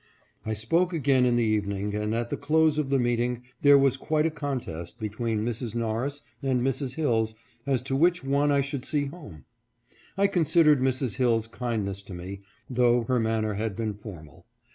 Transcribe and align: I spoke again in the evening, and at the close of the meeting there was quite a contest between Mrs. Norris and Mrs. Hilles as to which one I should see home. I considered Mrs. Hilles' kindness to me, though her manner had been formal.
I 0.47 0.53
spoke 0.53 0.93
again 0.93 1.27
in 1.27 1.35
the 1.35 1.43
evening, 1.43 1.93
and 1.93 2.15
at 2.15 2.31
the 2.31 2.35
close 2.35 2.79
of 2.79 2.89
the 2.89 2.97
meeting 2.97 3.43
there 3.61 3.77
was 3.77 3.97
quite 3.97 4.25
a 4.25 4.31
contest 4.31 4.99
between 4.99 5.45
Mrs. 5.45 5.75
Norris 5.75 6.23
and 6.41 6.63
Mrs. 6.63 6.95
Hilles 6.95 7.35
as 7.67 7.83
to 7.83 7.95
which 7.95 8.23
one 8.23 8.51
I 8.51 8.61
should 8.61 8.83
see 8.83 9.05
home. 9.05 9.45
I 10.17 10.25
considered 10.25 10.81
Mrs. 10.81 11.17
Hilles' 11.17 11.45
kindness 11.45 12.01
to 12.01 12.15
me, 12.15 12.41
though 12.67 13.03
her 13.03 13.19
manner 13.19 13.53
had 13.53 13.75
been 13.75 13.93
formal. 13.93 14.47